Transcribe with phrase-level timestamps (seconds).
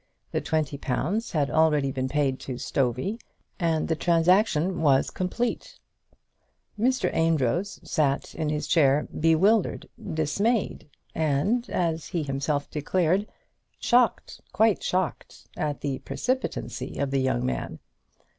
[0.31, 3.19] The twenty pounds had already been paid to Stovey,
[3.59, 5.77] and the transaction was complete.
[6.79, 7.13] Mr.
[7.13, 13.27] Amedroz sat in his chair bewildered, dismayed and, as he himself declared,
[13.77, 17.77] shocked, quite shocked, at the precipitancy of the young man.